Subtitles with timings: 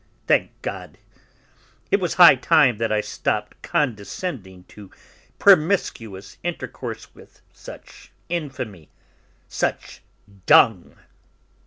[0.25, 0.97] Thank God,
[1.91, 4.89] it was high time that I stopped condescending to
[5.37, 8.89] promiscuous intercourse with such infamy,
[9.47, 10.01] such
[10.47, 10.95] dung."